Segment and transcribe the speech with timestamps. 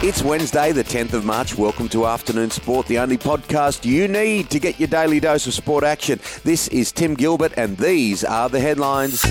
[0.00, 1.58] It's Wednesday, the 10th of March.
[1.58, 5.54] Welcome to Afternoon Sport, the only podcast you need to get your daily dose of
[5.54, 6.20] sport action.
[6.44, 9.26] This is Tim Gilbert, and these are the headlines.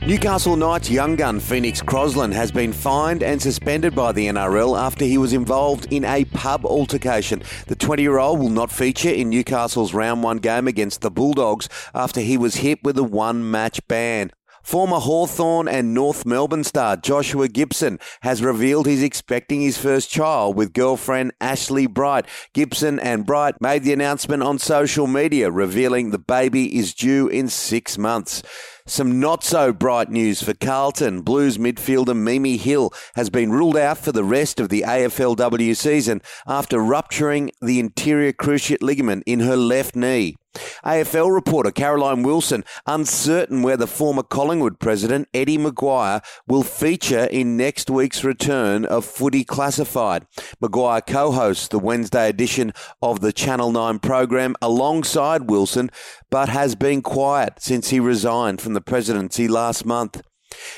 [0.00, 5.04] Newcastle Knights young gun Phoenix Crossland has been fined and suspended by the NRL after
[5.04, 7.42] he was involved in a pub altercation.
[7.66, 11.68] The 20 year old will not feature in Newcastle's round one game against the Bulldogs
[11.94, 14.32] after he was hit with a one match ban.
[14.62, 20.56] Former Hawthorn and North Melbourne star Joshua Gibson has revealed he's expecting his first child
[20.56, 22.26] with girlfriend Ashley Bright.
[22.52, 27.48] Gibson and Bright made the announcement on social media, revealing the baby is due in
[27.48, 28.42] six months.
[28.86, 31.22] Some not so bright news for Carlton.
[31.22, 36.20] Blues midfielder Mimi Hill has been ruled out for the rest of the AFLW season
[36.46, 40.36] after rupturing the anterior cruciate ligament in her left knee.
[40.84, 47.56] AFL reporter Caroline Wilson uncertain where the former Collingwood president Eddie McGuire will feature in
[47.56, 50.26] next week's return of Footy Classified.
[50.62, 55.90] McGuire co-hosts the Wednesday edition of the Channel 9 program alongside Wilson,
[56.30, 60.22] but has been quiet since he resigned from the presidency last month.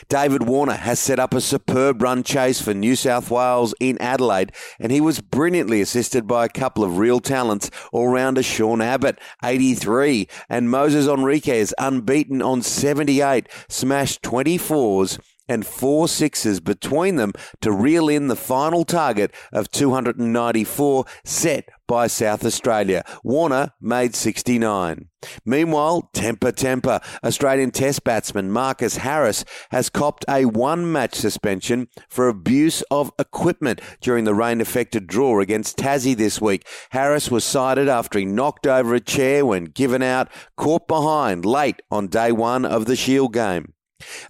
[0.09, 4.53] David Warner has set up a superb run chase for New South Wales in Adelaide,
[4.79, 10.29] and he was brilliantly assisted by a couple of real talents, all-rounder Sean Abbott, 83,
[10.49, 18.09] and Moises Henriques, unbeaten on 78, smashed 24s and four sixes between them to reel
[18.09, 23.05] in the final target of 294 set by South Australia.
[23.23, 25.09] Warner made 69.
[25.45, 27.01] Meanwhile, temper temper.
[27.23, 33.83] Australian Test batsman Marcus Harris has copped a one match suspension for abuse of equipment
[34.01, 36.67] during the rain affected draw against Tassie this week.
[36.93, 41.83] Harris was cited after he knocked over a chair when given out, caught behind late
[41.91, 43.75] on day one of the Shield game.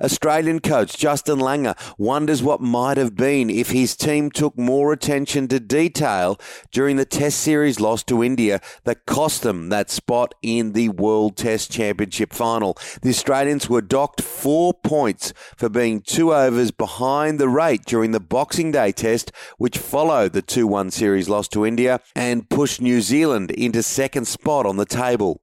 [0.00, 5.48] Australian coach Justin Langer wonders what might have been if his team took more attention
[5.48, 6.38] to detail
[6.70, 11.36] during the Test Series loss to India that cost them that spot in the World
[11.36, 12.76] Test Championship final.
[13.02, 18.20] The Australians were docked four points for being two overs behind the rate during the
[18.20, 23.00] Boxing Day Test, which followed the 2 1 series loss to India and pushed New
[23.00, 25.40] Zealand into second spot on the table.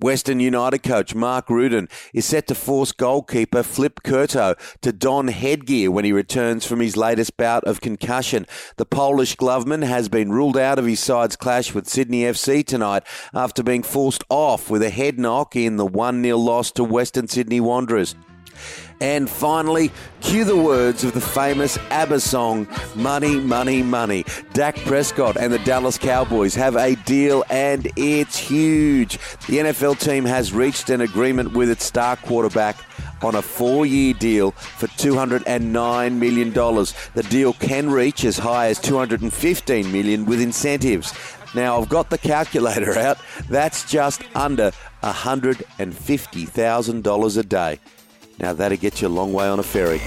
[0.00, 5.90] Western United coach Mark Rudan is set to force goalkeeper Filip Kurto to don headgear
[5.90, 8.46] when he returns from his latest bout of concussion.
[8.76, 13.04] The Polish gloveman has been ruled out of his side's clash with Sydney FC tonight
[13.34, 17.28] after being forced off with a head knock in the 1 0 loss to Western
[17.28, 18.14] Sydney Wanderers.
[19.00, 24.24] And finally, cue the words of the famous ABBA song, Money, Money, Money.
[24.52, 29.18] Dak Prescott and the Dallas Cowboys have a deal and it's huge.
[29.46, 32.76] The NFL team has reached an agreement with its star quarterback
[33.22, 36.52] on a four year deal for $209 million.
[36.52, 41.12] The deal can reach as high as 215 million with incentives.
[41.54, 43.18] Now, I've got the calculator out.
[43.48, 47.80] That's just under $150,000 a day.
[48.38, 50.00] Now that'll get you a long way on a ferry.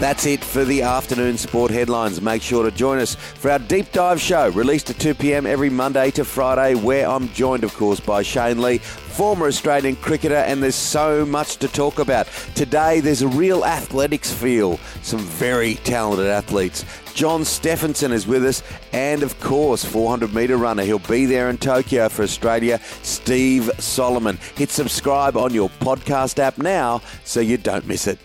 [0.00, 2.22] That's it for the afternoon sport headlines.
[2.22, 5.44] Make sure to join us for our deep dive show, released at 2 p.m.
[5.44, 10.36] every Monday to Friday, where I'm joined, of course, by Shane Lee, former Australian cricketer,
[10.36, 12.28] and there's so much to talk about.
[12.54, 16.86] Today, there's a real athletics feel, some very talented athletes.
[17.12, 18.62] John Steffensen is with us,
[18.94, 20.82] and of course, 400 metre runner.
[20.82, 24.38] He'll be there in Tokyo for Australia, Steve Solomon.
[24.56, 28.18] Hit subscribe on your podcast app now so you don't miss it.